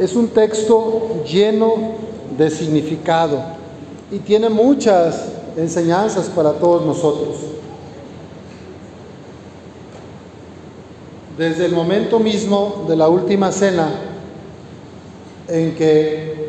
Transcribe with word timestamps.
es 0.00 0.16
un 0.16 0.28
texto 0.28 1.22
lleno 1.30 1.74
de 2.38 2.48
significado 2.48 3.38
y 4.10 4.18
tiene 4.18 4.48
muchas 4.48 5.26
enseñanzas 5.58 6.30
para 6.30 6.52
todos 6.52 6.86
nosotros. 6.86 7.36
Desde 11.36 11.66
el 11.66 11.72
momento 11.72 12.18
mismo 12.18 12.86
de 12.88 12.96
la 12.96 13.10
última 13.10 13.52
cena 13.52 13.90
en 15.46 15.74
que 15.74 16.48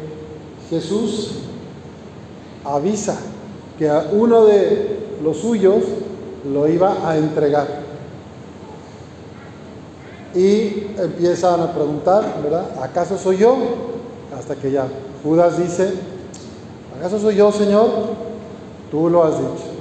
Jesús 0.69 1.31
avisa 2.63 3.19
que 3.77 3.89
a 3.89 4.07
uno 4.13 4.45
de 4.45 4.97
los 5.21 5.37
suyos 5.37 5.83
lo 6.49 6.69
iba 6.69 7.05
a 7.05 7.17
entregar. 7.17 7.80
Y 10.33 10.87
empiezan 10.97 11.59
a 11.61 11.73
preguntar, 11.73 12.39
¿verdad? 12.43 12.65
¿Acaso 12.81 13.17
soy 13.17 13.37
yo? 13.37 13.57
Hasta 14.37 14.55
que 14.55 14.71
ya 14.71 14.87
Judas 15.23 15.57
dice, 15.57 15.91
¿acaso 16.97 17.19
soy 17.19 17.35
yo, 17.35 17.51
Señor? 17.51 17.89
Tú 18.89 19.09
lo 19.09 19.23
has 19.23 19.37
dicho. 19.37 19.71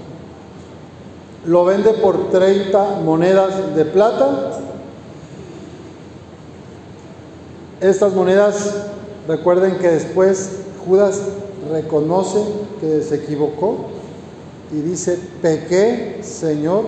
Lo 1.47 1.65
vende 1.65 1.93
por 1.95 2.31
30 2.31 3.01
monedas 3.05 3.75
de 3.75 3.85
plata. 3.85 4.61
Estas 7.81 8.13
monedas, 8.13 8.75
recuerden 9.27 9.79
que 9.79 9.89
después 9.89 10.61
Judas 10.87 11.23
reconoce 11.71 12.45
que 12.81 13.03
se 13.03 13.17
equivocó 13.17 13.87
y 14.73 14.81
dice, 14.81 15.19
pequé, 15.41 16.21
Señor, 16.23 16.85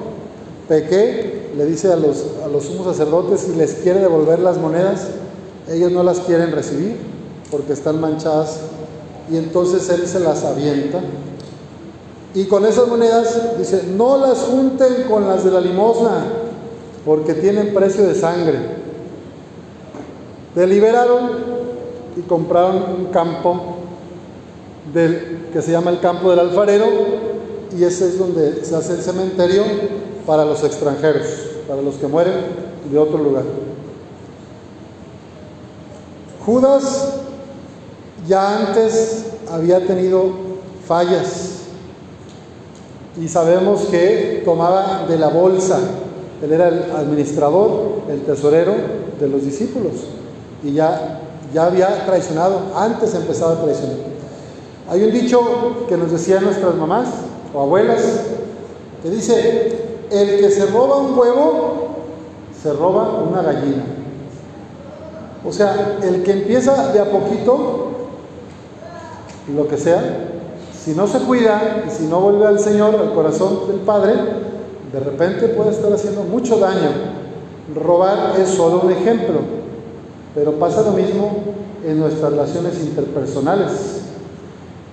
pequé, 0.72 1.50
le 1.54 1.66
dice 1.66 1.92
a 1.92 1.96
los, 1.96 2.24
a 2.42 2.48
los 2.48 2.64
sumos 2.64 2.86
sacerdotes 2.86 3.46
y 3.52 3.56
les 3.56 3.74
quiere 3.74 4.00
devolver 4.00 4.38
las 4.38 4.56
monedas, 4.56 5.08
ellos 5.68 5.92
no 5.92 6.02
las 6.02 6.20
quieren 6.20 6.50
recibir 6.50 6.96
porque 7.50 7.74
están 7.74 8.00
manchadas 8.00 8.60
y 9.30 9.36
entonces 9.36 9.86
él 9.90 10.06
se 10.06 10.20
las 10.20 10.42
avienta. 10.44 11.00
Y 12.34 12.46
con 12.46 12.64
esas 12.64 12.88
monedas 12.88 13.58
dice, 13.58 13.82
no 13.94 14.16
las 14.16 14.38
junten 14.38 15.02
con 15.10 15.28
las 15.28 15.44
de 15.44 15.50
la 15.50 15.60
limosna 15.60 16.24
porque 17.04 17.34
tienen 17.34 17.74
precio 17.74 18.04
de 18.04 18.14
sangre. 18.14 18.58
Deliberaron 20.54 21.52
y 22.16 22.22
compraron 22.22 22.76
un 22.98 23.04
campo 23.12 23.76
del, 24.94 25.48
que 25.52 25.60
se 25.60 25.70
llama 25.70 25.90
el 25.90 26.00
campo 26.00 26.30
del 26.30 26.38
alfarero 26.38 26.86
y 27.78 27.84
ese 27.84 28.08
es 28.08 28.18
donde 28.18 28.64
se 28.64 28.74
hace 28.74 28.94
el 28.94 29.02
cementerio 29.02 29.64
para 30.26 30.44
los 30.44 30.62
extranjeros, 30.64 31.26
para 31.68 31.82
los 31.82 31.96
que 31.96 32.06
mueren 32.06 32.34
de 32.90 32.98
otro 32.98 33.18
lugar. 33.18 33.44
Judas 36.44 37.14
ya 38.26 38.58
antes 38.58 39.26
había 39.50 39.86
tenido 39.86 40.30
fallas 40.86 41.60
y 43.20 43.28
sabemos 43.28 43.82
que 43.90 44.42
tomaba 44.44 45.06
de 45.06 45.18
la 45.18 45.28
bolsa, 45.28 45.78
él 46.42 46.52
era 46.52 46.68
el 46.68 46.90
administrador, 46.92 48.02
el 48.08 48.22
tesorero 48.22 48.74
de 49.20 49.28
los 49.28 49.44
discípulos 49.44 49.92
y 50.64 50.72
ya, 50.72 51.20
ya 51.52 51.66
había 51.66 52.06
traicionado, 52.06 52.72
antes 52.74 53.14
empezaba 53.14 53.52
a 53.52 53.62
traicionar. 53.62 53.96
Hay 54.90 55.02
un 55.04 55.12
dicho 55.12 55.86
que 55.88 55.96
nos 55.96 56.10
decían 56.10 56.44
nuestras 56.44 56.74
mamás 56.74 57.08
o 57.54 57.60
abuelas 57.60 58.02
que 59.02 59.10
dice, 59.10 59.81
el 60.12 60.40
que 60.40 60.50
se 60.50 60.66
roba 60.66 60.98
un 60.98 61.18
huevo, 61.18 61.88
se 62.62 62.72
roba 62.72 63.24
una 63.28 63.42
gallina. 63.42 63.84
O 65.44 65.52
sea, 65.52 65.98
el 66.02 66.22
que 66.22 66.32
empieza 66.32 66.92
de 66.92 67.00
a 67.00 67.10
poquito, 67.10 67.88
lo 69.54 69.66
que 69.66 69.76
sea, 69.76 70.28
si 70.78 70.92
no 70.92 71.06
se 71.06 71.18
cuida 71.20 71.84
y 71.86 71.90
si 71.90 72.04
no 72.04 72.20
vuelve 72.20 72.46
al 72.46 72.60
Señor, 72.60 72.94
al 72.94 73.14
corazón 73.14 73.66
del 73.68 73.78
Padre, 73.78 74.14
de 74.92 75.00
repente 75.00 75.48
puede 75.48 75.70
estar 75.70 75.92
haciendo 75.92 76.22
mucho 76.22 76.58
daño. 76.58 76.90
Robar 77.74 78.34
es 78.38 78.50
solo 78.50 78.82
un 78.84 78.92
ejemplo, 78.92 79.40
pero 80.34 80.52
pasa 80.52 80.82
lo 80.82 80.92
mismo 80.92 81.32
en 81.84 81.98
nuestras 81.98 82.32
relaciones 82.32 82.80
interpersonales. 82.80 84.02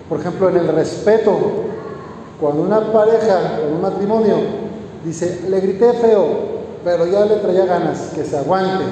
Por 0.08 0.20
ejemplo, 0.20 0.50
en 0.50 0.58
el 0.58 0.68
respeto, 0.70 1.38
cuando 2.40 2.64
una 2.64 2.92
pareja, 2.92 3.60
en 3.68 3.76
un 3.76 3.82
matrimonio, 3.82 4.36
dice, 5.06 5.46
le 5.50 5.60
grité 5.60 5.94
feo, 5.94 6.28
pero 6.84 7.06
ya 7.08 7.26
le 7.26 7.36
traía 7.38 7.66
ganas, 7.66 8.12
que 8.16 8.24
se 8.24 8.38
aguante. 8.38 8.86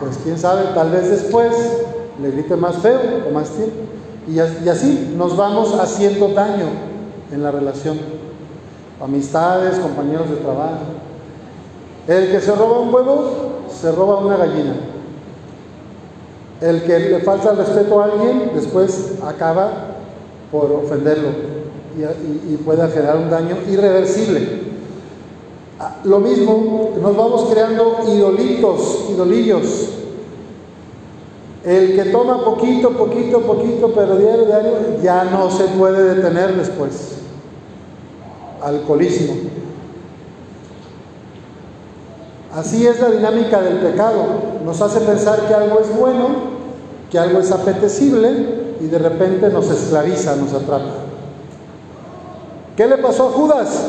Pues 0.00 0.18
quién 0.22 0.38
sabe, 0.38 0.62
tal 0.74 0.90
vez 0.90 1.10
después 1.10 1.52
le 2.20 2.30
grite 2.30 2.56
más 2.56 2.76
feo 2.76 3.00
o 3.28 3.32
más 3.32 3.50
tiempo. 3.50 3.76
Y, 4.26 4.38
así 4.38 5.14
nos 5.16 5.36
vamos 5.36 5.74
haciendo 5.78 6.28
daño 6.28 6.66
en 7.30 7.42
la 7.42 7.50
relación. 7.50 7.98
Amistades, 9.00 9.78
compañeros 9.78 10.30
de 10.30 10.36
trabajo. 10.36 10.78
El 12.06 12.30
que 12.30 12.40
se 12.40 12.54
roba 12.54 12.80
un 12.80 12.94
huevo, 12.94 13.30
se 13.68 13.92
roba 13.92 14.18
una 14.18 14.36
gallina. 14.36 14.74
El 16.60 16.82
que 16.82 16.98
le 16.98 17.20
falta 17.20 17.52
respeto 17.52 18.00
a 18.00 18.04
alguien, 18.04 18.52
después 18.54 19.12
acaba 19.26 19.70
por 20.50 20.70
ofenderlo 20.72 21.54
y, 21.96 22.56
puede 22.58 22.88
generar 22.88 23.16
un 23.18 23.30
daño 23.30 23.56
irreversible. 23.68 24.63
Ah, 25.78 25.96
lo 26.04 26.20
mismo, 26.20 26.90
nos 27.00 27.16
vamos 27.16 27.48
creando 27.50 27.98
idolitos, 28.06 29.06
idolillos. 29.10 29.88
El 31.64 31.96
que 31.96 32.10
toma 32.10 32.44
poquito, 32.44 32.90
poquito, 32.90 33.40
poquito, 33.40 33.92
pero 33.94 34.16
diario, 34.16 34.44
diario, 34.44 34.72
ya 35.02 35.24
no 35.24 35.50
se 35.50 35.64
puede 35.64 36.14
detener 36.14 36.54
después. 36.56 37.16
Alcoholismo. 38.62 39.34
Así 42.54 42.86
es 42.86 43.00
la 43.00 43.10
dinámica 43.10 43.60
del 43.60 43.78
pecado. 43.78 44.24
Nos 44.64 44.80
hace 44.80 45.00
pensar 45.00 45.40
que 45.48 45.54
algo 45.54 45.80
es 45.80 45.96
bueno, 45.96 46.28
que 47.10 47.18
algo 47.18 47.40
es 47.40 47.50
apetecible 47.50 48.76
y 48.80 48.86
de 48.86 48.98
repente 48.98 49.48
nos 49.48 49.68
esclaviza, 49.70 50.36
nos 50.36 50.52
atrapa. 50.52 51.04
¿Qué 52.76 52.86
le 52.86 52.98
pasó 52.98 53.28
a 53.28 53.32
Judas? 53.32 53.86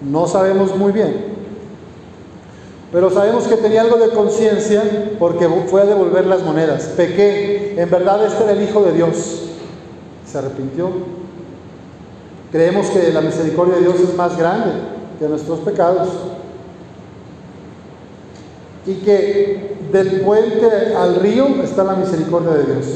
No 0.00 0.26
sabemos 0.26 0.76
muy 0.76 0.92
bien. 0.92 1.40
Pero 2.92 3.10
sabemos 3.10 3.46
que 3.46 3.56
tenía 3.56 3.82
algo 3.82 3.98
de 3.98 4.10
conciencia 4.10 4.82
porque 5.18 5.48
fue 5.68 5.82
a 5.82 5.86
devolver 5.86 6.26
las 6.26 6.42
monedas. 6.42 6.84
Pequé, 6.96 7.80
en 7.80 7.88
verdad 7.88 8.24
este 8.26 8.42
era 8.42 8.52
el 8.52 8.62
Hijo 8.62 8.82
de 8.82 8.92
Dios. 8.92 9.42
Se 10.26 10.38
arrepintió. 10.38 10.88
Creemos 12.50 12.88
que 12.88 13.12
la 13.12 13.20
misericordia 13.20 13.76
de 13.76 13.82
Dios 13.82 14.00
es 14.00 14.16
más 14.16 14.36
grande 14.36 14.72
que 15.18 15.28
nuestros 15.28 15.60
pecados. 15.60 16.08
Y 18.86 18.94
que 18.94 19.76
del 19.92 20.22
puente 20.22 20.94
al 20.96 21.16
río 21.16 21.46
está 21.62 21.84
la 21.84 21.94
misericordia 21.94 22.52
de 22.52 22.74
Dios. 22.74 22.86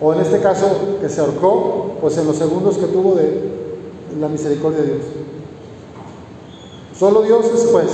O 0.00 0.12
en 0.12 0.20
este 0.20 0.40
caso 0.40 0.98
que 1.00 1.08
se 1.08 1.20
ahorcó, 1.20 1.96
pues 2.00 2.18
en 2.18 2.26
los 2.26 2.36
segundos 2.36 2.76
que 2.76 2.86
tuvo 2.86 3.14
de 3.14 3.40
la 4.20 4.28
misericordia 4.28 4.80
de 4.80 4.86
Dios. 4.86 5.04
Solo 6.98 7.22
Dios 7.22 7.44
es 7.46 7.70
juez, 7.70 7.90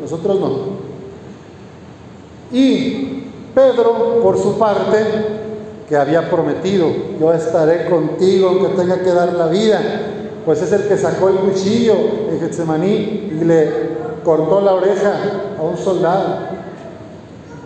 nosotros 0.00 0.40
no. 0.40 0.50
Y 2.52 3.24
Pedro, 3.54 4.20
por 4.22 4.38
su 4.38 4.58
parte, 4.58 5.04
que 5.88 5.96
había 5.96 6.28
prometido, 6.30 6.88
yo 7.20 7.32
estaré 7.32 7.88
contigo 7.88 8.48
aunque 8.48 8.80
tenga 8.80 9.00
que 9.00 9.12
dar 9.12 9.32
la 9.34 9.46
vida, 9.46 9.80
pues 10.44 10.62
es 10.62 10.72
el 10.72 10.88
que 10.88 10.96
sacó 10.96 11.28
el 11.28 11.36
cuchillo 11.36 11.94
en 12.30 12.40
Getsemaní 12.40 13.30
y 13.40 13.44
le 13.44 13.70
cortó 14.24 14.60
la 14.60 14.74
oreja 14.74 15.14
a 15.58 15.62
un 15.62 15.76
soldado. 15.76 16.56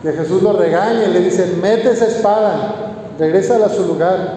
Que 0.02 0.12
Jesús 0.12 0.42
lo 0.42 0.54
regañe 0.54 1.06
y 1.08 1.12
le 1.12 1.20
dice, 1.20 1.54
mete 1.60 1.90
esa 1.90 2.06
espada, 2.06 2.92
regresa 3.18 3.64
a 3.64 3.68
su 3.68 3.84
lugar, 3.86 4.34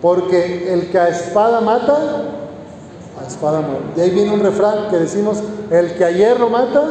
porque 0.00 0.72
el 0.72 0.90
que 0.90 0.98
a 0.98 1.08
espada 1.08 1.60
mata, 1.60 2.31
espada 3.26 3.60
muere. 3.60 3.84
De 3.96 4.02
ahí 4.02 4.10
viene 4.10 4.32
un 4.32 4.40
refrán 4.40 4.88
que 4.90 4.98
decimos, 4.98 5.38
el 5.70 5.94
que 5.94 6.04
a 6.04 6.10
hierro 6.10 6.48
mata, 6.48 6.82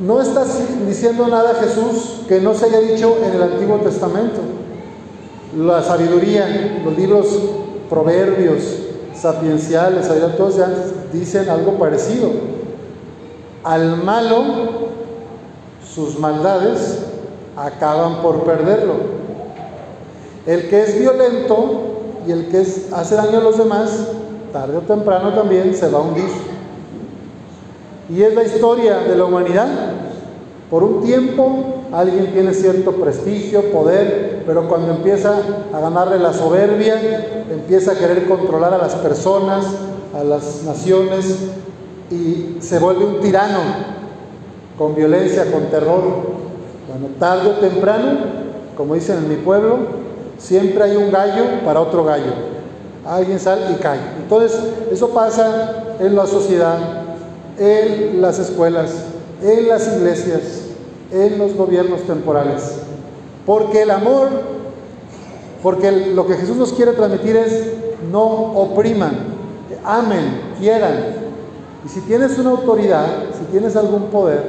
no 0.00 0.20
está 0.20 0.44
diciendo 0.86 1.28
nada 1.28 1.54
Jesús 1.54 2.22
que 2.26 2.40
no 2.40 2.54
se 2.54 2.66
haya 2.66 2.80
dicho 2.80 3.18
en 3.22 3.34
el 3.34 3.42
Antiguo 3.42 3.76
Testamento. 3.78 4.40
La 5.56 5.82
sabiduría, 5.82 6.80
los 6.84 6.96
libros 6.96 7.26
proverbios, 7.90 8.62
sapienciales, 9.14 10.08
todos 10.36 10.56
dicen 11.12 11.48
algo 11.50 11.72
parecido. 11.72 12.30
Al 13.62 14.02
malo, 14.02 14.42
sus 15.94 16.18
maldades 16.18 17.00
acaban 17.56 18.22
por 18.22 18.44
perderlo. 18.44 18.94
El 20.46 20.68
que 20.68 20.82
es 20.82 20.98
violento 20.98 21.90
y 22.26 22.32
el 22.32 22.48
que 22.48 22.60
hace 22.60 23.14
daño 23.14 23.38
a 23.38 23.42
los 23.42 23.58
demás 23.58 23.90
tarde 24.52 24.76
o 24.76 24.80
temprano 24.80 25.32
también 25.32 25.74
se 25.74 25.88
va 25.88 25.98
a 25.98 26.02
hundir. 26.02 26.28
Y 28.08 28.22
es 28.22 28.34
la 28.34 28.42
historia 28.42 28.98
de 28.98 29.16
la 29.16 29.24
humanidad. 29.24 29.68
Por 30.68 30.82
un 30.82 31.02
tiempo 31.02 31.64
alguien 31.92 32.32
tiene 32.32 32.54
cierto 32.54 32.92
prestigio, 32.92 33.70
poder, 33.72 34.42
pero 34.46 34.68
cuando 34.68 34.92
empieza 34.92 35.34
a 35.72 35.80
ganarle 35.80 36.18
la 36.18 36.32
soberbia, 36.32 37.44
empieza 37.50 37.92
a 37.92 37.94
querer 37.96 38.26
controlar 38.26 38.74
a 38.74 38.78
las 38.78 38.94
personas, 38.96 39.64
a 40.18 40.24
las 40.24 40.62
naciones 40.64 41.50
y 42.10 42.56
se 42.60 42.78
vuelve 42.78 43.04
un 43.04 43.20
tirano 43.20 43.60
con 44.76 44.94
violencia, 44.94 45.50
con 45.50 45.64
terror. 45.66 46.02
Bueno, 46.88 47.14
tarde 47.18 47.50
o 47.50 47.52
temprano, 47.54 48.18
como 48.76 48.94
dicen 48.94 49.18
en 49.18 49.28
mi 49.28 49.36
pueblo, 49.36 49.78
siempre 50.38 50.82
hay 50.82 50.96
un 50.96 51.10
gallo 51.10 51.44
para 51.64 51.80
otro 51.80 52.04
gallo. 52.04 52.49
Alguien 53.06 53.40
sale 53.40 53.62
y 53.72 53.74
cae. 53.80 54.00
Entonces, 54.22 54.58
eso 54.92 55.10
pasa 55.10 55.96
en 55.98 56.14
la 56.14 56.26
sociedad, 56.26 56.78
en 57.58 58.20
las 58.20 58.38
escuelas, 58.38 58.90
en 59.42 59.68
las 59.68 59.86
iglesias, 59.96 60.42
en 61.10 61.38
los 61.38 61.54
gobiernos 61.54 62.02
temporales. 62.02 62.76
Porque 63.46 63.82
el 63.82 63.90
amor, 63.90 64.28
porque 65.62 65.90
lo 65.90 66.26
que 66.26 66.34
Jesús 66.34 66.56
nos 66.56 66.72
quiere 66.72 66.92
transmitir 66.92 67.36
es 67.36 67.66
no 68.10 68.24
opriman, 68.24 69.12
amen, 69.84 70.40
quieran. 70.58 70.94
Y 71.84 71.88
si 71.88 72.00
tienes 72.02 72.38
una 72.38 72.50
autoridad, 72.50 73.06
si 73.38 73.44
tienes 73.50 73.76
algún 73.76 74.04
poder, 74.04 74.42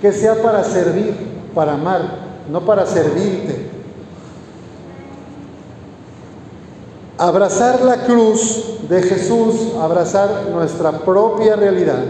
que 0.00 0.12
sea 0.12 0.42
para 0.42 0.62
servir, 0.64 1.14
para 1.54 1.74
amar, 1.74 2.02
no 2.50 2.60
para 2.60 2.86
servirte. 2.86 3.65
Abrazar 7.18 7.80
la 7.82 8.04
cruz 8.04 8.62
de 8.90 9.02
Jesús, 9.02 9.72
abrazar 9.80 10.50
nuestra 10.52 10.92
propia 10.98 11.56
realidad, 11.56 12.02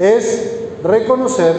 es 0.00 0.56
reconocer 0.82 1.54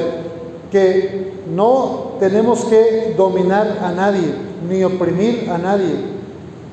que 0.70 1.32
no 1.56 2.16
tenemos 2.20 2.66
que 2.66 3.14
dominar 3.18 3.80
a 3.82 3.92
nadie, 3.92 4.34
ni 4.70 4.84
oprimir 4.84 5.50
a 5.50 5.58
nadie, 5.58 5.96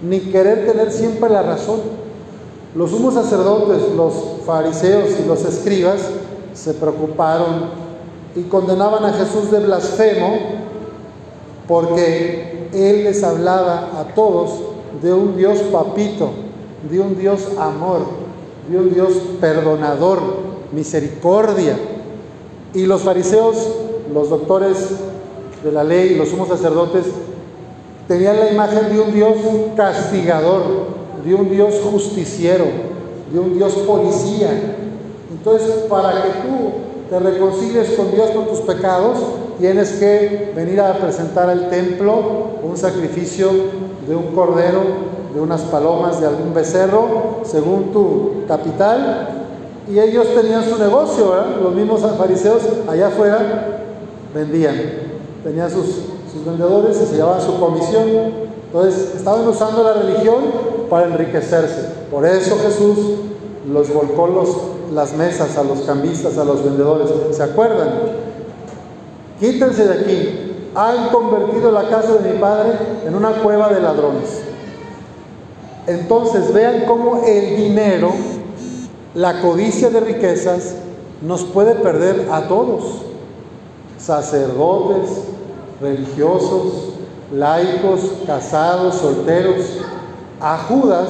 ni 0.02 0.18
querer 0.18 0.66
tener 0.66 0.90
siempre 0.90 1.30
la 1.30 1.42
razón. 1.42 1.80
Los 2.74 2.90
sumos 2.90 3.14
sacerdotes, 3.14 3.82
los 3.96 4.12
fariseos 4.44 5.10
y 5.22 5.26
los 5.26 5.44
escribas 5.44 6.00
se 6.52 6.74
preocuparon 6.74 7.86
y 8.34 8.42
condenaban 8.42 9.04
a 9.04 9.12
Jesús 9.12 9.52
de 9.52 9.60
blasfemo 9.60 10.36
porque 11.68 12.68
él 12.72 13.04
les 13.04 13.22
hablaba 13.22 13.90
a 14.00 14.14
todos 14.14 14.75
de 15.02 15.12
un 15.12 15.36
Dios 15.36 15.58
papito, 15.72 16.30
de 16.90 17.00
un 17.00 17.18
Dios 17.18 17.48
amor, 17.58 18.00
de 18.68 18.78
un 18.78 18.92
Dios 18.92 19.12
perdonador, 19.40 20.20
misericordia. 20.72 21.76
Y 22.74 22.86
los 22.86 23.02
fariseos, 23.02 23.56
los 24.12 24.30
doctores 24.30 24.76
de 25.62 25.72
la 25.72 25.84
ley, 25.84 26.14
los 26.16 26.28
sumos 26.28 26.48
sacerdotes, 26.48 27.06
tenían 28.08 28.38
la 28.38 28.50
imagen 28.50 28.94
de 28.94 29.00
un 29.00 29.12
Dios 29.12 29.36
castigador, 29.76 30.62
de 31.24 31.34
un 31.34 31.50
Dios 31.50 31.74
justiciero, 31.90 32.66
de 33.32 33.38
un 33.38 33.54
Dios 33.56 33.72
policía. 33.86 34.50
Entonces, 35.30 35.70
para 35.88 36.22
que 36.22 36.28
tú 36.42 37.10
te 37.10 37.18
reconcilies 37.18 37.90
con 37.90 38.10
Dios 38.12 38.30
por 38.30 38.46
tus 38.46 38.60
pecados, 38.60 39.18
tienes 39.58 39.92
que 39.92 40.52
venir 40.54 40.80
a 40.80 40.94
presentar 40.98 41.48
al 41.48 41.70
templo 41.70 42.14
un 42.62 42.76
sacrificio 42.76 43.48
de 44.06 44.16
un 44.16 44.34
cordero, 44.34 44.80
de 45.34 45.40
unas 45.40 45.62
palomas, 45.62 46.20
de 46.20 46.26
algún 46.26 46.54
becerro, 46.54 47.40
según 47.44 47.92
tu 47.92 48.46
capital. 48.46 49.44
Y 49.88 49.98
ellos 49.98 50.26
tenían 50.34 50.64
su 50.64 50.78
negocio, 50.78 51.34
los 51.62 51.74
mismos 51.74 52.00
fariseos 52.16 52.62
allá 52.88 53.08
afuera 53.08 53.82
vendían, 54.34 54.76
tenían 55.44 55.70
sus, 55.70 55.86
sus 56.32 56.44
vendedores 56.44 57.00
y 57.00 57.06
se 57.06 57.16
llevaban 57.16 57.40
su 57.40 57.58
comisión. 57.58 58.06
Entonces 58.66 59.14
estaban 59.16 59.46
usando 59.46 59.82
la 59.82 59.94
religión 59.94 60.44
para 60.90 61.06
enriquecerse. 61.06 61.88
Por 62.10 62.26
eso 62.26 62.56
Jesús 62.62 62.98
los 63.70 63.92
volcó 63.92 64.28
las 64.92 65.14
mesas 65.14 65.56
a 65.56 65.64
los 65.64 65.80
cambistas, 65.80 66.38
a 66.38 66.44
los 66.44 66.64
vendedores. 66.64 67.08
¿Se 67.32 67.42
acuerdan? 67.42 67.88
Quítense 69.40 69.86
de 69.86 69.94
aquí. 69.94 70.45
Han 70.76 71.08
convertido 71.08 71.72
la 71.72 71.88
casa 71.88 72.16
de 72.16 72.32
mi 72.32 72.38
padre 72.38 72.72
en 73.06 73.14
una 73.14 73.42
cueva 73.42 73.72
de 73.72 73.80
ladrones. 73.80 74.42
Entonces 75.86 76.52
vean 76.52 76.84
cómo 76.86 77.22
el 77.24 77.56
dinero, 77.56 78.12
la 79.14 79.40
codicia 79.40 79.88
de 79.88 80.00
riquezas, 80.00 80.74
nos 81.22 81.44
puede 81.44 81.76
perder 81.76 82.28
a 82.30 82.42
todos. 82.42 83.02
Sacerdotes, 83.98 85.08
religiosos, 85.80 86.92
laicos, 87.32 88.00
casados, 88.26 88.96
solteros. 88.96 89.78
A 90.40 90.58
Judas 90.58 91.08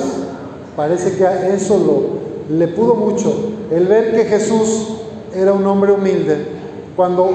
parece 0.76 1.16
que 1.16 1.26
a 1.26 1.48
eso 1.48 1.78
lo, 1.78 2.56
le 2.56 2.69
pudo 2.69 2.94
mucho 2.94 3.34
el 3.70 3.86
ver 3.86 4.14
que 4.14 4.26
Jesús 4.26 4.88
era 5.34 5.52
un 5.52 5.66
hombre 5.66 5.92
humilde. 5.92 6.46
Cuando 6.94 7.30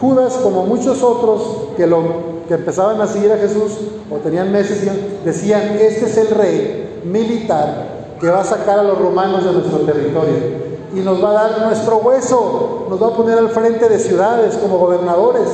Judas, 0.00 0.34
como 0.42 0.64
muchos 0.64 1.02
otros 1.02 1.61
que, 1.76 1.86
lo, 1.86 2.02
que 2.48 2.54
empezaban 2.54 3.00
a 3.00 3.06
seguir 3.06 3.32
a 3.32 3.38
Jesús 3.38 3.72
o 4.10 4.16
tenían 4.16 4.52
meses, 4.52 4.82
decían, 5.24 5.76
este 5.80 6.06
es 6.06 6.16
el 6.18 6.28
rey 6.28 7.00
militar 7.04 7.92
que 8.20 8.28
va 8.28 8.40
a 8.40 8.44
sacar 8.44 8.78
a 8.78 8.82
los 8.82 8.98
romanos 8.98 9.44
de 9.44 9.52
nuestro 9.52 9.78
territorio 9.80 10.62
y 10.94 11.00
nos 11.00 11.22
va 11.22 11.30
a 11.30 11.48
dar 11.48 11.66
nuestro 11.66 11.96
hueso, 11.98 12.86
nos 12.88 13.02
va 13.02 13.08
a 13.08 13.16
poner 13.16 13.38
al 13.38 13.48
frente 13.48 13.88
de 13.88 13.98
ciudades 13.98 14.56
como 14.56 14.78
gobernadores. 14.78 15.48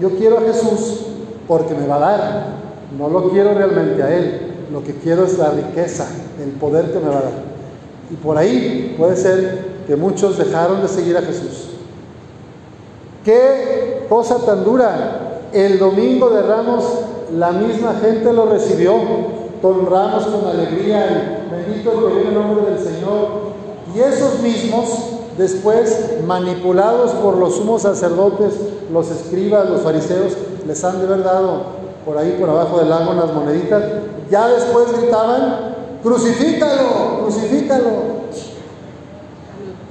Yo 0.00 0.10
quiero 0.10 0.38
a 0.38 0.42
Jesús 0.42 1.06
porque 1.46 1.74
me 1.74 1.86
va 1.86 1.96
a 1.96 2.00
dar, 2.00 2.46
no 2.98 3.08
lo 3.08 3.30
quiero 3.30 3.54
realmente 3.54 4.02
a 4.02 4.14
Él, 4.14 4.66
lo 4.72 4.82
que 4.82 4.94
quiero 4.94 5.24
es 5.24 5.38
la 5.38 5.50
riqueza, 5.50 6.06
el 6.42 6.50
poder 6.52 6.92
que 6.92 6.98
me 6.98 7.08
va 7.08 7.18
a 7.18 7.22
dar. 7.22 7.50
Y 8.10 8.14
por 8.16 8.36
ahí 8.36 8.94
puede 8.98 9.16
ser 9.16 9.70
que 9.86 9.94
muchos 9.96 10.36
dejaron 10.38 10.82
de 10.82 10.88
seguir 10.88 11.16
a 11.16 11.22
Jesús. 11.22 11.70
Qué 13.24 14.06
cosa 14.08 14.38
tan 14.44 14.64
dura. 14.64 15.29
El 15.52 15.78
domingo 15.78 16.30
de 16.30 16.42
Ramos 16.42 16.84
la 17.36 17.52
misma 17.52 17.94
gente 18.00 18.32
lo 18.32 18.46
recibió 18.46 18.94
con 19.62 19.86
ramos, 19.86 20.24
con 20.24 20.46
alegría, 20.46 21.46
bendito 21.50 21.92
el 21.92 21.98
que 21.98 22.14
viene 22.14 22.28
el 22.28 22.34
nombre 22.34 22.70
del 22.70 22.78
Señor. 22.78 23.50
Y 23.94 24.00
esos 24.00 24.40
mismos, 24.40 24.88
después, 25.36 26.18
manipulados 26.26 27.12
por 27.12 27.36
los 27.36 27.56
sumos 27.56 27.82
sacerdotes, 27.82 28.54
los 28.92 29.10
escribas, 29.10 29.68
los 29.68 29.82
fariseos, 29.82 30.36
les 30.66 30.84
han 30.84 30.98
de 31.00 31.06
haber 31.06 31.22
dado 31.22 31.80
por 32.04 32.16
ahí, 32.18 32.36
por 32.38 32.48
abajo 32.48 32.78
del 32.78 32.88
lago, 32.88 33.12
unas 33.12 33.32
moneditas. 33.32 33.82
Ya 34.30 34.48
después 34.48 34.92
gritaban, 34.92 35.74
crucifícalo, 36.02 37.22
crucifícalo. 37.22 38.20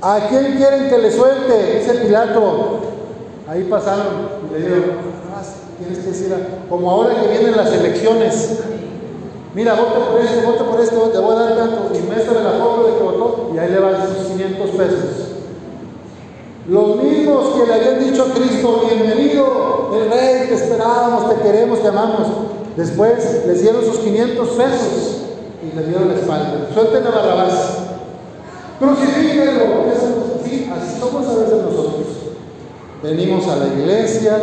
¿A 0.02 0.28
quién 0.30 0.56
quieren 0.56 0.90
que 0.90 0.98
le 0.98 1.12
suelte? 1.12 1.80
Dice 1.80 1.96
Pilato. 1.96 2.99
Ahí 3.50 3.64
pasaron 3.64 4.06
y 4.48 4.54
le 4.54 4.60
dijeron, 4.60 4.84
ah, 5.36 5.42
tienes 5.80 5.98
que 6.06 6.12
decir, 6.12 6.32
como 6.70 6.92
ahora 6.92 7.20
que 7.20 7.30
vienen 7.30 7.58
las 7.58 7.74
elecciones, 7.74 8.60
mira, 9.56 9.74
vote 9.74 10.00
por 10.12 10.22
este, 10.22 10.46
vote 10.46 10.64
por 10.66 10.80
este, 10.80 10.96
te 10.96 11.18
voy 11.18 11.36
a 11.36 11.40
dar 11.40 11.58
tanto, 11.58 11.90
y 11.96 11.98
muéstrame 12.04 12.44
la 12.44 12.52
foto 12.64 12.86
de 12.86 12.94
que 12.94 13.04
votó, 13.04 13.52
y 13.56 13.58
ahí 13.58 13.72
le 13.72 13.80
van 13.80 13.96
sus 14.08 14.28
500 14.28 14.70
pesos. 14.70 15.00
Los 16.70 16.96
mismos 16.98 17.48
que 17.56 17.66
le 17.66 17.74
habían 17.74 18.00
dicho 18.04 18.26
a 18.26 18.34
Cristo, 18.36 18.84
bienvenido, 18.88 19.90
el 19.96 20.12
rey, 20.12 20.48
te 20.48 20.54
esperábamos, 20.54 21.30
te 21.30 21.42
queremos, 21.42 21.82
te 21.82 21.88
amamos. 21.88 22.28
Después 22.78 23.48
les 23.48 23.62
dieron 23.64 23.84
sus 23.84 23.98
500 23.98 24.48
pesos 24.50 25.22
y 25.64 25.76
le 25.76 25.88
dieron 25.88 26.10
la 26.10 26.14
espalda. 26.14 26.70
Suelten 26.72 27.08
a 27.08 27.10
Barrabás. 27.10 27.80
Crucifíquenlo. 28.78 29.64
Sí, 30.46 30.72
así 30.72 31.00
somos 31.00 31.28
a 31.28 31.40
veces 31.40 31.64
nosotros. 31.64 32.20
Venimos 33.02 33.48
a 33.48 33.56
la 33.56 33.68
iglesia, 33.68 34.38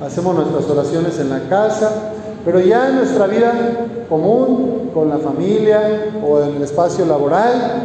hacemos 0.00 0.34
nuestras 0.34 0.68
oraciones 0.68 1.20
en 1.20 1.30
la 1.30 1.48
casa, 1.48 2.12
pero 2.44 2.58
ya 2.58 2.88
en 2.88 2.96
nuestra 2.96 3.28
vida 3.28 3.52
común, 4.08 4.90
con 4.92 5.08
la 5.08 5.18
familia 5.18 6.10
o 6.26 6.40
en 6.42 6.56
el 6.56 6.62
espacio 6.62 7.06
laboral, 7.06 7.84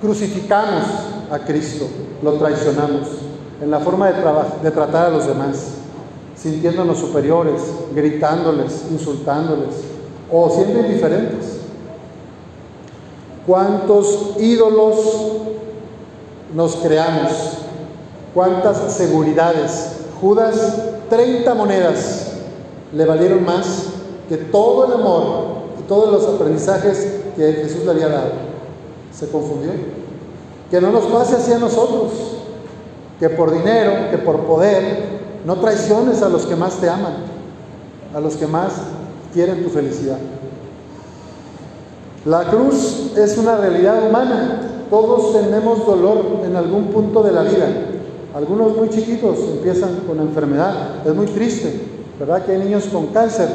crucificamos 0.00 0.84
a 1.30 1.38
Cristo, 1.40 1.86
lo 2.22 2.32
traicionamos 2.34 3.08
en 3.60 3.70
la 3.70 3.80
forma 3.80 4.10
de, 4.10 4.22
de 4.62 4.70
tratar 4.70 5.06
a 5.06 5.10
los 5.10 5.26
demás, 5.26 5.72
sintiéndonos 6.34 6.98
superiores, 6.98 7.60
gritándoles, 7.94 8.86
insultándoles 8.90 9.74
o 10.32 10.48
siendo 10.48 10.80
indiferentes. 10.80 11.58
¿Cuántos 13.46 14.36
ídolos 14.38 14.96
nos 16.54 16.76
creamos? 16.76 17.65
¿Cuántas 18.36 18.92
seguridades? 18.92 19.92
Judas, 20.20 20.74
30 21.08 21.54
monedas 21.54 22.32
le 22.92 23.06
valieron 23.06 23.42
más 23.42 23.84
que 24.28 24.36
todo 24.36 24.84
el 24.84 24.92
amor 24.92 25.24
y 25.80 25.88
todos 25.88 26.12
los 26.12 26.34
aprendizajes 26.34 27.14
que 27.34 27.52
Jesús 27.54 27.86
le 27.86 27.92
había 27.92 28.08
dado. 28.08 28.32
Se 29.10 29.30
confundió. 29.30 29.70
Que 30.70 30.82
no 30.82 30.92
nos 30.92 31.06
pase 31.06 31.36
así 31.36 31.50
a 31.50 31.58
nosotros, 31.58 32.12
que 33.18 33.30
por 33.30 33.54
dinero, 33.54 34.10
que 34.10 34.18
por 34.18 34.40
poder, 34.40 35.16
No 35.46 35.56
traiciones 35.56 36.20
a 36.20 36.28
los 36.28 36.44
que 36.44 36.56
más 36.56 36.74
te 36.74 36.90
aman, 36.90 37.14
a 38.14 38.20
los 38.20 38.34
que 38.34 38.46
más 38.46 38.72
quieren 39.32 39.64
tu 39.64 39.70
felicidad. 39.70 40.18
La 42.26 42.50
cruz 42.50 43.12
es 43.16 43.38
una 43.38 43.56
realidad 43.56 44.08
humana. 44.08 44.60
Todos 44.90 45.32
tenemos 45.32 45.86
dolor 45.86 46.42
en 46.44 46.54
algún 46.54 46.88
punto 46.88 47.22
de 47.22 47.32
la 47.32 47.42
vida. 47.42 47.95
Algunos 48.36 48.76
muy 48.76 48.90
chiquitos 48.90 49.38
empiezan 49.50 50.00
con 50.06 50.20
enfermedad. 50.20 51.06
Es 51.06 51.14
muy 51.14 51.24
triste, 51.24 51.80
¿verdad? 52.20 52.44
Que 52.44 52.52
hay 52.52 52.58
niños 52.58 52.84
con 52.92 53.06
cáncer. 53.06 53.48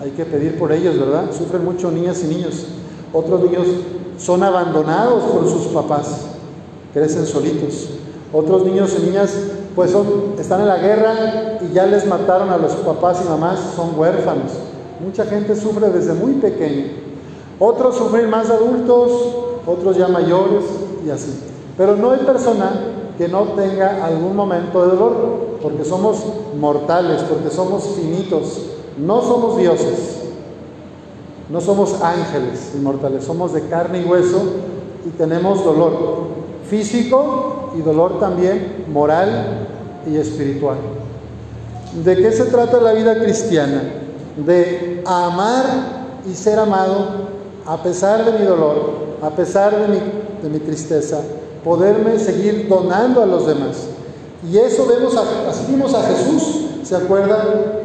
Hay 0.00 0.12
que 0.12 0.24
pedir 0.24 0.56
por 0.56 0.70
ellos, 0.70 0.96
¿verdad? 1.00 1.32
Sufren 1.36 1.64
mucho 1.64 1.90
niñas 1.90 2.22
y 2.22 2.28
niños. 2.28 2.64
Otros 3.12 3.42
niños 3.42 3.66
son 4.18 4.44
abandonados 4.44 5.24
por 5.24 5.48
sus 5.50 5.66
papás. 5.72 6.26
Crecen 6.94 7.26
solitos. 7.26 7.88
Otros 8.32 8.64
niños 8.64 8.96
y 9.00 9.06
niñas 9.06 9.34
pues 9.74 9.90
son, 9.90 10.06
están 10.38 10.60
en 10.60 10.68
la 10.68 10.78
guerra 10.78 11.58
y 11.68 11.74
ya 11.74 11.86
les 11.86 12.06
mataron 12.06 12.50
a 12.50 12.56
los 12.56 12.74
papás 12.74 13.22
y 13.24 13.28
mamás, 13.28 13.58
son 13.74 13.98
huérfanos. 13.98 14.52
Mucha 15.04 15.24
gente 15.24 15.56
sufre 15.56 15.90
desde 15.90 16.12
muy 16.12 16.34
pequeño. 16.34 16.84
Otros 17.58 17.96
sufren 17.96 18.30
más 18.30 18.48
adultos, 18.48 19.10
otros 19.66 19.96
ya 19.96 20.06
mayores 20.06 20.62
y 21.04 21.10
así. 21.10 21.34
Pero 21.76 21.96
no 21.96 22.12
hay 22.12 22.20
persona 22.20 22.99
que 23.20 23.28
no 23.28 23.48
tenga 23.48 24.02
algún 24.02 24.34
momento 24.34 24.80
de 24.80 24.96
dolor, 24.96 25.58
porque 25.60 25.84
somos 25.84 26.24
mortales, 26.58 27.20
porque 27.24 27.54
somos 27.54 27.84
finitos, 27.88 28.62
no 28.96 29.20
somos 29.20 29.58
dioses, 29.58 30.20
no 31.50 31.60
somos 31.60 32.00
ángeles 32.00 32.72
inmortales, 32.74 33.22
somos 33.22 33.52
de 33.52 33.60
carne 33.66 34.00
y 34.00 34.04
hueso 34.06 34.40
y 35.04 35.10
tenemos 35.10 35.62
dolor 35.62 36.28
físico 36.70 37.72
y 37.76 37.82
dolor 37.82 38.18
también 38.18 38.86
moral 38.90 39.68
y 40.10 40.16
espiritual. 40.16 40.78
¿De 42.02 42.16
qué 42.16 42.32
se 42.32 42.46
trata 42.46 42.80
la 42.80 42.94
vida 42.94 43.20
cristiana? 43.20 43.82
De 44.46 45.02
amar 45.04 45.66
y 46.26 46.34
ser 46.34 46.58
amado 46.58 47.06
a 47.66 47.82
pesar 47.82 48.24
de 48.24 48.38
mi 48.38 48.46
dolor, 48.46 49.18
a 49.20 49.28
pesar 49.28 49.78
de 49.78 49.88
mi, 49.88 49.98
de 50.42 50.48
mi 50.48 50.60
tristeza, 50.60 51.20
poderme 51.64 52.18
seguir 52.18 52.68
donando 52.68 53.22
a 53.22 53.26
los 53.26 53.46
demás. 53.46 53.88
Y 54.50 54.56
eso 54.56 54.86
vemos, 54.86 55.16
a, 55.16 55.50
así 55.50 55.66
vimos 55.70 55.92
a 55.94 56.02
Jesús, 56.02 56.66
¿se 56.82 56.96
acuerdan? 56.96 57.40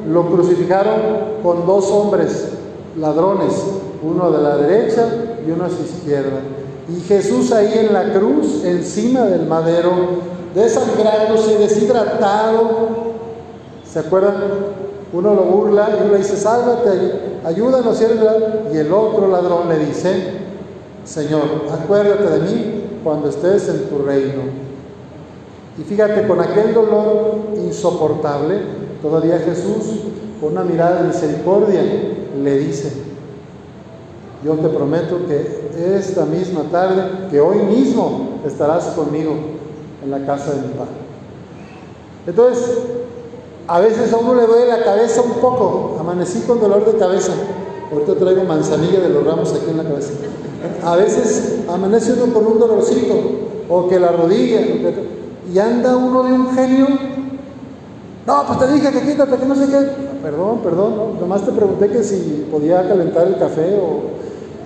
Lo 0.08 0.29
crucificaron 0.29 0.96
con 1.44 1.65
dos 1.65 1.89
hombres, 1.91 2.50
ladrones, 2.98 3.53
uno 4.01 4.32
de 4.32 4.41
la 4.41 4.58
derecha 4.58 5.08
y 5.46 5.51
uno 5.51 5.65
a 5.65 5.70
su 5.70 5.84
izquierda. 5.84 6.39
Y 6.88 7.01
Jesús 7.01 7.51
ahí 7.51 7.74
en 7.75 7.94
la 7.94 8.13
cruz, 8.13 8.63
encima 8.63 9.22
del 9.22 9.48
madero, 9.48 9.91
desangrándose, 10.53 11.58
deshidratado. 11.58 12.70
¿Se 13.91 14.00
acuerdan? 14.00 14.36
Uno 15.12 15.34
lo 15.34 15.44
burla 15.44 15.89
y 15.91 16.03
uno 16.03 16.13
le 16.13 16.20
dice, 16.20 16.38
sálvate, 16.38 17.39
ayúdanos. 17.44 18.00
Y 18.72 18.77
el 18.77 18.94
otro 18.94 19.27
ladrón 19.27 19.67
le 19.67 19.79
dice, 19.79 20.46
Señor, 21.03 21.44
acuérdate 21.72 22.39
de 22.39 22.39
mí 22.39 22.75
cuando 23.05 23.29
estés 23.29 23.69
en 23.69 23.88
tu 23.88 24.00
reino. 24.00 24.41
Y 25.77 25.83
fíjate, 25.83 26.27
con 26.27 26.41
aquel 26.41 26.74
dolor 26.74 27.35
insoportable, 27.55 28.57
todavía 29.03 29.38
Jesús, 29.38 30.00
con 30.41 30.53
una 30.53 30.63
mirada 30.63 31.03
de 31.03 31.09
misericordia, 31.09 31.81
le 32.43 32.57
dice, 32.57 32.91
yo 34.43 34.53
te 34.55 34.69
prometo 34.69 35.19
que 35.27 35.95
esta 35.95 36.25
misma 36.25 36.63
tarde, 36.71 37.29
que 37.29 37.39
hoy 37.39 37.57
mismo 37.59 38.39
estarás 38.43 38.85
conmigo 38.85 39.35
en 40.03 40.09
la 40.09 40.25
casa 40.25 40.55
de 40.55 40.62
mi 40.62 40.74
Padre. 40.74 41.05
Entonces, 42.25 42.77
a 43.67 43.79
veces 43.81 44.12
a 44.13 44.17
uno 44.17 44.33
le 44.33 44.47
duele 44.47 44.67
la 44.67 44.83
cabeza 44.83 45.21
un 45.21 45.33
poco. 45.33 45.97
Amanecí 46.00 46.39
con 46.41 46.59
dolor 46.59 46.91
de 46.91 46.97
cabeza. 46.97 47.33
Ahorita 47.92 48.15
traigo 48.15 48.44
manzanilla 48.44 49.00
de 49.00 49.10
los 49.10 49.25
ramos 49.25 49.54
aquí 49.54 49.70
en 49.70 49.77
la 49.77 49.84
cabeza. 49.84 50.13
A 50.84 50.96
veces 50.96 51.60
amanece 51.72 52.13
uno 52.13 52.34
con 52.34 52.46
un 52.48 52.60
dolorcito, 52.60 53.13
o 53.70 53.88
que 53.88 54.00
la 54.00 54.12
rodilla, 54.12 54.62
y 55.54 55.60
anda 55.60 55.96
uno 55.96 56.24
de 56.24 56.34
un 56.34 56.54
genio. 56.56 56.88
No, 58.25 58.44
pues 58.48 58.60
te 58.60 58.74
dije 58.74 58.92
que 58.92 59.01
quítate, 59.01 59.38
que 59.38 59.46
no 59.46 59.56
sé 59.56 59.68
qué. 59.68 59.77
Perdón, 60.24 60.60
perdón, 60.63 60.96
no. 60.96 61.22
nomás 61.22 61.44
te 61.44 61.51
pregunté 61.51 61.89
que 61.89 62.04
si 62.04 62.48
podía 62.51 62.88
calentar 62.88 63.27
el 63.27 63.38
café 63.38 63.80
o. 63.80 64.15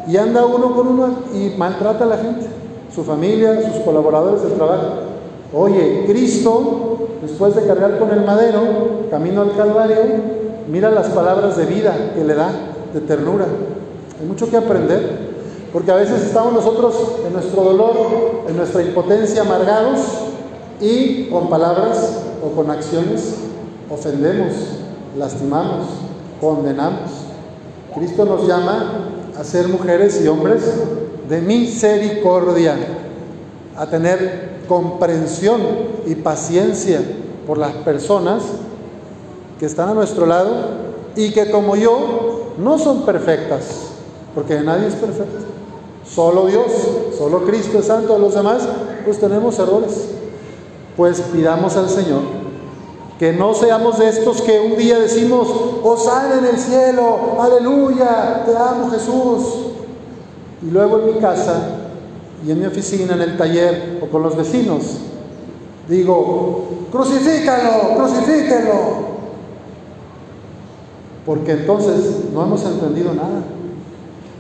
Y 0.09 0.15
anda 0.17 0.45
uno 0.45 0.73
con 0.73 0.87
uno 0.87 1.09
y 1.33 1.53
maltrata 1.57 2.05
a 2.05 2.07
la 2.07 2.17
gente, 2.17 2.47
su 2.95 3.03
familia, 3.03 3.61
sus 3.61 3.83
colaboradores 3.83 4.41
del 4.41 4.53
trabajo. 4.53 5.09
Oye, 5.53 6.05
Cristo, 6.07 7.07
después 7.21 7.55
de 7.55 7.65
cargar 7.65 7.99
con 7.99 8.11
el 8.11 8.23
madero, 8.23 8.61
camino 9.11 9.41
al 9.41 9.55
Calvario, 9.55 9.97
mira 10.71 10.89
las 10.89 11.09
palabras 11.09 11.57
de 11.57 11.65
vida 11.65 12.13
que 12.15 12.23
le 12.23 12.33
da, 12.33 12.51
de 12.93 13.01
ternura. 13.01 13.45
Hay 14.19 14.27
mucho 14.27 14.49
que 14.49 14.57
aprender, 14.57 15.29
porque 15.71 15.91
a 15.91 15.95
veces 15.95 16.23
estamos 16.23 16.53
nosotros 16.53 16.95
en 17.25 17.33
nuestro 17.33 17.63
dolor, 17.63 17.95
en 18.47 18.57
nuestra 18.57 18.81
impotencia, 18.81 19.41
amargados, 19.41 19.99
y 20.81 21.25
con 21.25 21.49
palabras 21.49 22.21
o 22.41 22.55
con 22.55 22.71
acciones 22.71 23.35
ofendemos, 23.89 24.53
lastimamos, 25.17 25.87
condenamos. 26.39 27.11
Cristo 27.93 28.23
nos 28.25 28.47
llama 28.47 29.09
a 29.37 29.43
ser 29.43 29.67
mujeres 29.67 30.21
y 30.23 30.27
hombres 30.27 30.61
de 31.27 31.41
misericordia, 31.41 32.77
a 33.75 33.87
tener 33.87 34.59
comprensión 34.67 35.59
y 36.05 36.15
paciencia 36.15 37.01
por 37.45 37.57
las 37.57 37.73
personas 37.73 38.43
que 39.59 39.65
están 39.65 39.89
a 39.89 39.93
nuestro 39.93 40.25
lado 40.25 40.51
y 41.15 41.31
que 41.31 41.49
como 41.51 41.75
yo 41.75 42.28
no 42.59 42.77
son 42.77 43.03
perfectas, 43.03 43.63
porque 44.35 44.59
nadie 44.61 44.87
es 44.87 44.95
perfecto. 44.95 45.45
Solo 46.05 46.47
Dios, 46.47 46.65
solo 47.17 47.45
Cristo 47.45 47.79
es 47.79 47.85
santo, 47.85 48.17
los 48.17 48.33
demás 48.33 48.67
pues 49.05 49.19
tenemos 49.19 49.57
errores. 49.59 50.09
Pues 50.97 51.21
pidamos 51.21 51.77
al 51.77 51.89
Señor 51.89 52.39
que 53.19 53.33
no 53.33 53.53
seamos 53.53 53.99
de 53.99 54.07
estos 54.07 54.41
que 54.41 54.61
un 54.61 54.77
día 54.77 54.97
decimos, 54.97 55.49
Osana 55.83 56.35
en 56.39 56.45
el 56.45 56.57
cielo, 56.57 57.37
aleluya, 57.37 58.45
te 58.45 58.55
amo 58.55 58.89
Jesús. 58.89 59.65
Y 60.61 60.71
luego 60.71 60.99
en 60.99 61.15
mi 61.15 61.19
casa 61.19 61.69
y 62.47 62.51
en 62.51 62.59
mi 62.59 62.65
oficina, 62.65 63.15
en 63.15 63.21
el 63.21 63.37
taller 63.37 63.99
o 64.01 64.05
con 64.05 64.23
los 64.23 64.37
vecinos, 64.37 64.83
digo, 65.89 66.65
crucifícalo, 66.91 67.95
crucifíquelo. 67.97 69.08
Porque 71.29 71.51
entonces 71.51 72.23
no 72.33 72.41
hemos 72.41 72.65
entendido 72.65 73.13
nada. 73.13 73.43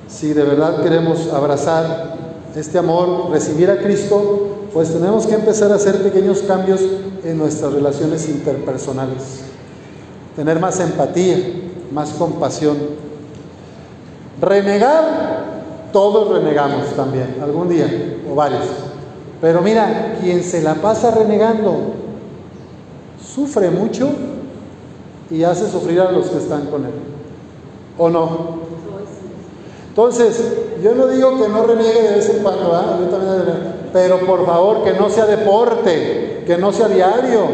Si 0.07 0.33
de 0.33 0.41
verdad 0.41 0.81
queremos 0.81 1.31
abrazar 1.31 2.15
este 2.55 2.79
amor, 2.79 3.29
recibir 3.29 3.69
a 3.69 3.77
Cristo, 3.77 4.65
pues 4.73 4.91
tenemos 4.91 5.27
que 5.27 5.35
empezar 5.35 5.71
a 5.71 5.75
hacer 5.75 6.01
pequeños 6.01 6.39
cambios 6.39 6.81
en 7.23 7.37
nuestras 7.37 7.73
relaciones 7.73 8.27
interpersonales. 8.27 9.41
Tener 10.35 10.59
más 10.59 10.79
empatía, 10.79 11.37
más 11.93 12.09
compasión. 12.09 12.75
Renegar 14.41 15.91
todos 15.93 16.29
renegamos 16.39 16.87
también, 16.95 17.35
algún 17.39 17.69
día, 17.69 18.17
o 18.27 18.33
varios. 18.33 18.65
Pero 19.39 19.61
mira, 19.61 20.17
quien 20.23 20.43
se 20.43 20.63
la 20.63 20.73
pasa 20.73 21.11
renegando, 21.11 21.93
sufre 23.23 23.69
mucho 23.69 24.09
y 25.31 25.43
hace 25.43 25.69
sufrir 25.69 26.01
a 26.01 26.11
los 26.11 26.27
que 26.27 26.37
están 26.37 26.67
con 26.67 26.85
él. 26.85 26.91
¿O 27.97 28.09
no? 28.09 28.59
Entonces, 29.89 30.41
yo 30.81 30.95
no 30.95 31.07
digo 31.07 31.37
que 31.37 31.49
no 31.49 31.63
reniegue 31.63 32.01
de 32.01 32.15
vez 32.15 32.29
en 32.29 32.41
cuando, 32.41 32.73
¿ah? 32.73 32.97
yo 32.99 33.07
también, 33.07 33.79
pero 33.91 34.19
por 34.19 34.45
favor 34.45 34.83
que 34.83 34.93
no 34.93 35.09
sea 35.09 35.25
deporte, 35.25 36.43
que 36.45 36.57
no 36.57 36.71
sea 36.71 36.87
diario. 36.87 37.47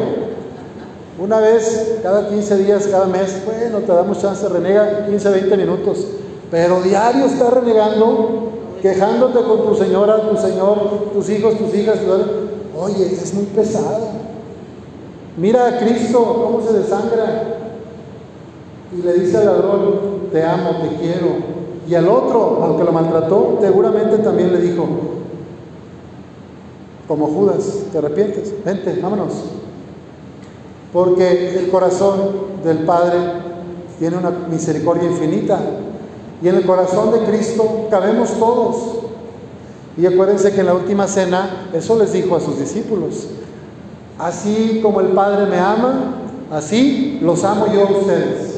Una 1.18 1.40
vez 1.40 2.00
cada 2.04 2.30
15 2.30 2.58
días, 2.58 2.88
cada 2.88 3.06
mes, 3.06 3.42
bueno, 3.46 3.80
te 3.80 3.92
damos 3.92 4.22
chance, 4.22 4.48
renega 4.50 5.06
15, 5.08 5.30
20 5.30 5.58
minutos. 5.58 6.06
Pero 6.52 6.82
diario 6.82 7.26
estás 7.26 7.52
renegando, 7.52 8.52
quejándote 8.82 9.40
con 9.44 9.66
tu 9.66 9.76
señora, 9.76 10.30
tu 10.30 10.38
señor, 10.38 11.12
tus 11.14 11.30
hijos, 11.30 11.58
tus 11.58 11.74
hijas. 11.74 12.00
Oye, 12.78 13.06
es 13.06 13.34
muy 13.34 13.46
pesado. 13.46 14.10
Mira 15.38 15.68
a 15.68 15.80
Cristo 15.80 16.20
cómo 16.20 16.62
se 16.62 16.78
desangra. 16.78 17.65
Y 18.98 19.02
le 19.02 19.14
dice 19.14 19.38
al 19.38 19.46
ladrón, 19.46 20.30
te 20.32 20.44
amo, 20.44 20.78
te 20.82 20.96
quiero. 20.96 21.56
Y 21.88 21.96
al 21.96 22.08
otro, 22.08 22.60
aunque 22.64 22.84
lo 22.84 22.92
maltrató, 22.92 23.60
seguramente 23.62 24.18
también 24.20 24.52
le 24.52 24.60
dijo, 24.60 24.88
como 27.08 27.28
Judas, 27.28 27.84
¿te 27.92 27.98
arrepientes? 27.98 28.54
Vente, 28.64 28.98
vámonos. 29.02 29.34
Porque 30.92 31.60
el 31.60 31.70
corazón 31.70 32.18
del 32.64 32.80
Padre 32.80 33.18
tiene 34.00 34.18
una 34.18 34.32
misericordia 34.32 35.10
infinita 35.10 35.60
y 36.42 36.48
en 36.48 36.56
el 36.56 36.66
corazón 36.66 37.12
de 37.12 37.20
Cristo 37.20 37.88
cabemos 37.90 38.32
todos. 38.40 38.76
Y 39.98 40.06
acuérdense 40.06 40.54
que 40.54 40.62
en 40.62 40.66
la 40.66 40.74
última 40.74 41.08
cena 41.08 41.68
eso 41.74 41.98
les 41.98 42.12
dijo 42.12 42.36
a 42.36 42.42
sus 42.42 42.60
discípulos. 42.60 43.28
Así 44.18 44.80
como 44.82 45.02
el 45.02 45.08
Padre 45.08 45.46
me 45.46 45.60
ama, 45.60 46.16
así 46.52 47.20
los 47.22 47.44
amo 47.44 47.68
yo 47.68 47.88
a 47.88 47.92
ustedes. 47.92 48.55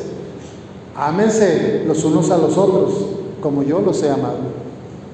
Ámense 0.98 1.84
los 1.86 2.04
unos 2.04 2.32
a 2.32 2.38
los 2.38 2.58
otros, 2.58 2.94
como 3.40 3.62
yo 3.62 3.80
los 3.82 4.02
he 4.02 4.10
amado. 4.10 4.38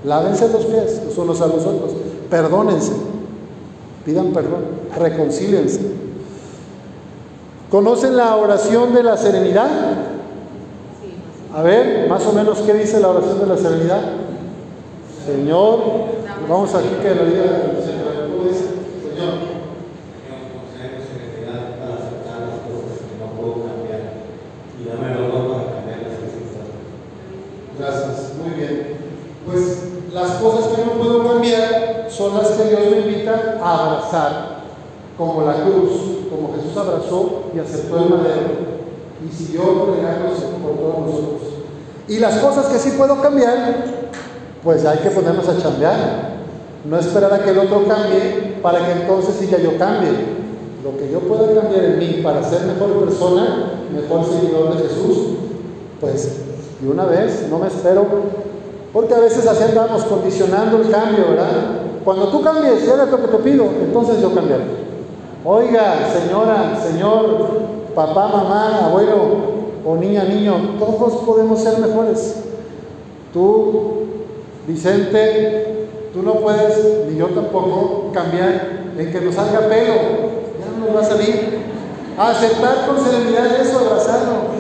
Lávense 0.06 0.48
los 0.50 0.66
pies 0.66 1.02
los 1.06 1.18
unos 1.18 1.42
a 1.42 1.48
los 1.48 1.66
otros. 1.66 1.92
Perdónense. 2.30 2.94
Pidan 4.06 4.32
perdón. 4.32 4.64
Reconcíliense. 4.98 5.82
¿Conocen 7.70 8.16
la 8.16 8.38
oración 8.38 8.94
de 8.94 9.04
la 9.04 9.18
serenidad? 9.18 9.70
A 11.54 11.62
ver, 11.62 12.08
más 12.08 12.26
o 12.28 12.32
menos, 12.32 12.60
¿qué 12.60 12.74
dice 12.74 13.00
la 13.00 13.10
oración 13.10 13.40
de 13.40 13.46
la 13.46 13.58
serenidad? 13.58 14.02
Señor, 15.26 15.80
vamos 16.50 16.74
aquí 16.74 16.90
que 17.02 17.16
lo 17.16 17.26
diga 17.26 17.44
el 17.44 17.84
Señor. 17.84 18.30
¿Cómo 18.32 18.50
dice? 18.50 18.66
Señor. 19.10 19.54
Gracias, 27.80 28.34
muy 28.42 28.60
bien. 28.60 28.98
Pues 29.46 29.84
las 30.14 30.32
cosas 30.34 30.68
que 30.68 30.86
no 30.86 30.92
puedo 30.94 31.28
cambiar 31.28 32.08
son 32.10 32.38
las 32.38 32.50
que 32.50 32.70
Dios 32.70 32.82
me 32.92 32.98
invita 33.00 33.60
a 33.62 34.03
como 35.18 35.44
la 35.44 35.54
cruz, 35.54 36.30
como 36.30 36.54
Jesús 36.56 36.78
abrazó 36.78 37.44
y 37.56 37.60
aceptó 37.60 37.98
el 37.98 38.10
madero 38.10 38.74
y 39.24 39.34
siguió 39.34 39.64
regándose 39.96 40.46
por 40.62 40.78
todos 40.78 41.06
nosotros. 41.06 41.42
Y 42.08 42.20
las 42.20 42.38
cosas 42.38 42.68
que 42.68 42.80
sí 42.80 42.92
puedo 42.98 43.22
cambiar, 43.22 43.86
pues 44.64 44.86
hay 44.86 45.00
que 45.00 45.10
ponernos 45.10 45.48
a 45.48 45.58
chambear. 45.58 46.34
No 46.86 47.00
esperar 47.00 47.34
a 47.34 47.44
que 47.44 47.52
el 47.52 47.60
otro 47.60 47.88
cambie 47.88 48.58
para 48.62 48.86
que 48.86 48.92
entonces 48.92 49.36
sí 49.40 49.48
ya 49.48 49.58
yo 49.58 49.78
cambie. 49.78 50.12
Lo 50.84 50.98
que 50.98 51.10
yo 51.10 51.20
pueda 51.22 51.62
cambiar 51.62 51.86
en 51.86 52.00
mí 52.00 52.20
para 52.22 52.44
ser 52.44 52.64
mejor 52.64 53.06
persona, 53.06 53.88
mejor 53.94 54.26
seguidor 54.26 54.76
de 54.76 54.84
Jesús, 54.84 55.18
pues 56.02 56.44
y 56.84 56.88
una 56.88 57.06
vez, 57.06 57.48
no 57.50 57.60
me 57.60 57.68
espero, 57.68 58.06
porque 58.92 59.14
a 59.14 59.20
veces 59.20 59.48
así 59.48 59.64
andamos 59.64 60.04
condicionando 60.04 60.78
el 60.82 60.90
cambio, 60.92 61.30
¿verdad? 61.30 61.83
Cuando 62.04 62.28
tú 62.28 62.42
cambies 62.42 62.86
y 62.86 62.90
hagas 62.90 63.10
lo 63.10 63.22
que 63.22 63.28
te 63.28 63.38
pido, 63.38 63.66
entonces 63.82 64.22
yo 64.22 64.34
cambiaré. 64.34 64.64
Oiga, 65.46 66.10
señora, 66.12 66.80
señor, 66.82 67.48
papá, 67.96 68.28
mamá, 68.28 68.86
abuelo 68.86 69.54
o 69.86 69.96
niña, 69.96 70.24
niño, 70.24 70.78
todos 70.80 71.24
podemos 71.24 71.60
ser 71.60 71.80
mejores. 71.80 72.44
Tú, 73.34 74.04
Vicente, 74.68 75.88
tú 76.14 76.24
no 76.24 76.36
puedes, 76.36 77.08
ni 77.10 77.18
yo 77.18 77.28
tampoco, 77.28 78.12
cambiar 78.14 78.94
en 78.98 79.12
que 79.12 79.22
nos 79.22 79.36
salga 79.36 79.68
pelo. 79.68 79.96
Ya 80.60 80.80
no 80.80 80.86
nos 80.86 80.96
va 80.96 81.02
a 81.02 81.04
salir. 81.04 81.60
aceptar 82.18 82.88
con 82.88 83.04
serenidad 83.04 83.60
eso, 83.60 83.80
abrazarlo. 83.80 84.54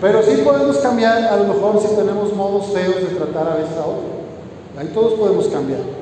Pero 0.00 0.22
sí 0.22 0.42
podemos 0.44 0.76
cambiar, 0.78 1.24
a 1.24 1.36
lo 1.36 1.54
mejor 1.54 1.80
si 1.80 1.94
tenemos 1.94 2.32
modos 2.34 2.66
feos 2.66 2.96
de 2.96 3.16
tratar 3.16 3.48
a 3.48 3.56
veces 3.56 3.76
a 3.76 3.80
otro. 3.80 4.18
Ahí 4.78 4.90
todos 4.94 5.14
podemos 5.14 5.48
cambiar. 5.48 5.97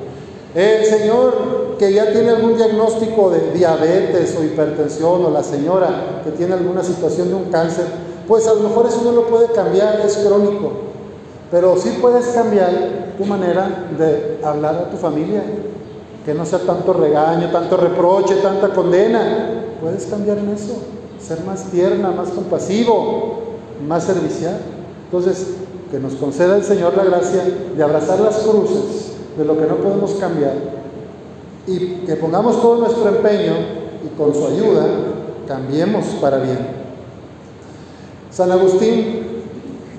El 0.55 0.85
señor 0.85 1.75
que 1.77 1.93
ya 1.93 2.11
tiene 2.11 2.29
algún 2.29 2.55
diagnóstico 2.55 3.29
de 3.29 3.51
diabetes 3.51 4.35
o 4.39 4.43
hipertensión, 4.43 5.25
o 5.25 5.29
la 5.29 5.43
señora 5.43 6.21
que 6.23 6.31
tiene 6.31 6.53
alguna 6.53 6.83
situación 6.83 7.29
de 7.29 7.35
un 7.35 7.45
cáncer, 7.45 7.85
pues 8.27 8.47
a 8.47 8.53
lo 8.53 8.61
mejor 8.61 8.87
eso 8.87 9.01
no 9.03 9.11
lo 9.11 9.27
puede 9.27 9.51
cambiar, 9.51 10.01
es 10.01 10.17
crónico. 10.17 10.71
Pero 11.51 11.77
sí 11.77 11.97
puedes 12.01 12.27
cambiar 12.27 13.13
tu 13.17 13.25
manera 13.25 13.89
de 13.97 14.39
hablar 14.43 14.75
a 14.75 14.89
tu 14.89 14.97
familia, 14.97 15.43
que 16.25 16.33
no 16.33 16.45
sea 16.45 16.59
tanto 16.59 16.93
regaño, 16.93 17.51
tanto 17.51 17.77
reproche, 17.77 18.35
tanta 18.35 18.69
condena. 18.69 19.75
Puedes 19.81 20.05
cambiar 20.07 20.39
en 20.39 20.49
eso, 20.49 20.73
ser 21.21 21.41
más 21.41 21.65
tierna, 21.65 22.11
más 22.11 22.29
compasivo, 22.29 23.39
más 23.87 24.03
servicial. 24.03 24.57
Entonces, 25.05 25.47
que 25.91 25.99
nos 25.99 26.13
conceda 26.13 26.57
el 26.57 26.63
Señor 26.63 26.97
la 26.97 27.05
gracia 27.05 27.43
de 27.75 27.83
abrazar 27.83 28.19
las 28.19 28.37
cruces 28.39 29.06
de 29.37 29.45
lo 29.45 29.57
que 29.57 29.65
no 29.65 29.75
podemos 29.75 30.11
cambiar 30.15 30.53
y 31.67 32.05
que 32.05 32.15
pongamos 32.15 32.61
todo 32.61 32.77
nuestro 32.77 33.07
empeño 33.09 33.53
y 34.03 34.17
con 34.17 34.33
su 34.33 34.47
ayuda 34.47 34.85
cambiemos 35.47 36.05
para 36.21 36.37
bien. 36.37 36.59
San 38.31 38.51
Agustín 38.51 39.21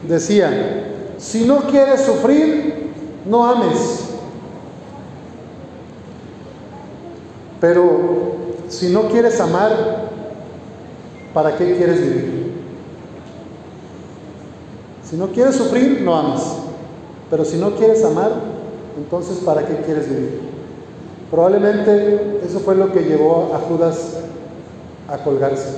decía, 0.09 1.14
si 1.18 1.44
no 1.44 1.59
quieres 1.62 2.03
sufrir, 2.03 2.92
no 3.27 3.44
ames. 3.44 4.05
Pero 7.61 8.20
si 8.68 8.90
no 8.90 9.09
quieres 9.09 9.40
amar, 9.40 10.11
¿para 11.35 11.57
qué 11.57 11.77
quieres 11.77 12.01
vivir? 12.01 12.53
Si 15.03 15.16
no 15.16 15.29
quieres 15.29 15.57
sufrir, 15.57 16.01
no 16.03 16.16
ames. 16.16 16.42
Pero 17.31 17.44
si 17.44 17.57
no 17.57 17.74
quieres 17.74 18.05
amar, 18.05 18.31
entonces 18.99 19.39
¿para 19.39 19.65
qué 19.67 19.77
quieres 19.77 20.09
vivir? 20.09 20.41
Probablemente 21.31 22.41
eso 22.45 22.61
fue 22.61 22.75
lo 22.75 22.93
que 22.93 23.01
llevó 23.01 23.53
a 23.55 23.59
Judas 23.59 24.19
a 25.09 25.19
colgarse, 25.19 25.71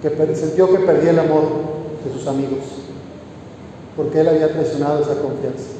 que 0.00 0.36
sintió 0.36 0.70
que 0.70 0.84
perdía 0.84 1.10
el 1.10 1.18
amor 1.18 1.42
de 2.04 2.12
sus 2.12 2.26
amigos, 2.26 2.60
porque 3.96 4.20
él 4.20 4.28
había 4.28 4.52
traicionado 4.52 5.00
esa 5.00 5.20
confianza. 5.20 5.70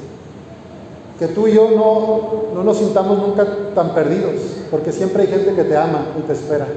Que 1.19 1.27
tú 1.27 1.47
y 1.47 1.53
yo 1.53 1.71
no, 1.71 2.53
no 2.53 2.63
nos 2.63 2.77
sintamos 2.77 3.19
nunca 3.19 3.45
tan 3.75 3.93
perdidos, 3.93 4.33
porque 4.71 4.91
siempre 4.91 5.23
hay 5.23 5.29
gente 5.29 5.53
que 5.53 5.63
te 5.63 5.77
ama 5.77 6.07
y 6.17 6.21
te 6.23 6.33
espera, 6.33 6.67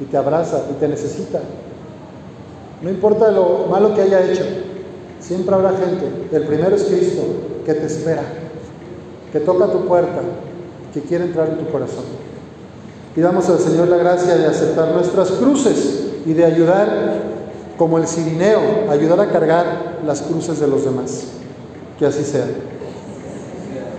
y 0.00 0.04
te 0.04 0.16
abraza 0.16 0.64
y 0.70 0.74
te 0.74 0.88
necesita. 0.88 1.40
No 2.80 2.90
importa 2.90 3.30
lo 3.30 3.66
malo 3.68 3.94
que 3.94 4.02
haya 4.02 4.28
hecho, 4.28 4.44
Siempre 5.22 5.54
habrá 5.54 5.70
gente, 5.70 6.36
el 6.36 6.42
primero 6.46 6.74
es 6.74 6.82
Cristo, 6.82 7.22
que 7.64 7.74
te 7.74 7.86
espera, 7.86 8.24
que 9.32 9.40
toca 9.40 9.66
tu 9.66 9.86
puerta, 9.86 10.20
que 10.92 11.00
quiere 11.00 11.24
entrar 11.24 11.48
en 11.48 11.58
tu 11.58 11.72
corazón. 11.72 12.04
Pidamos 13.14 13.48
al 13.48 13.58
Señor 13.58 13.88
la 13.88 13.96
gracia 13.96 14.36
de 14.36 14.46
aceptar 14.46 14.92
nuestras 14.92 15.30
cruces 15.32 16.04
y 16.24 16.32
de 16.34 16.44
ayudar, 16.44 17.22
como 17.76 17.98
el 17.98 18.06
cirineo, 18.06 18.90
ayudar 18.90 19.20
a 19.20 19.30
cargar 19.30 20.00
las 20.06 20.22
cruces 20.22 20.60
de 20.60 20.68
los 20.68 20.84
demás. 20.84 21.24
Que 21.98 22.06
así 22.06 22.24
sea. 22.24 22.46